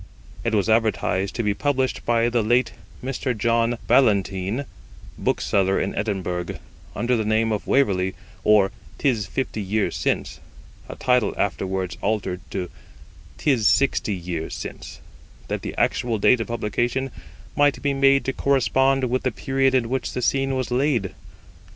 It 0.43 0.55
was 0.55 0.67
advertised 0.67 1.35
to 1.35 1.43
be 1.43 1.53
published 1.53 2.03
by 2.07 2.27
the 2.27 2.41
late 2.41 2.71
Mr. 3.03 3.37
John 3.37 3.77
Ballantyne, 3.85 4.65
bookseller 5.15 5.79
in 5.79 5.93
Edinburgh, 5.93 6.57
under 6.95 7.15
the 7.15 7.23
name 7.23 7.51
of 7.51 7.67
Waverley; 7.67 8.15
or, 8.43 8.71
'Tis 8.97 9.27
Fifty 9.27 9.61
Years 9.61 9.95
Since 9.95 10.39
a 10.89 10.95
title 10.95 11.35
afterwards 11.37 11.99
altered 12.01 12.41
to 12.49 12.71
'Tis 13.37 13.67
Sixty 13.67 14.15
Years 14.15 14.55
Since, 14.55 15.01
that 15.49 15.61
the 15.61 15.75
actual 15.77 16.17
date 16.17 16.41
of 16.41 16.47
publication 16.47 17.11
might 17.55 17.79
be 17.79 17.93
made 17.93 18.25
to 18.25 18.33
correspond 18.33 19.03
with 19.07 19.21
the 19.21 19.29
period 19.31 19.75
in 19.75 19.87
which 19.87 20.13
the 20.13 20.23
scene 20.23 20.55
was 20.55 20.71
laid. 20.71 21.13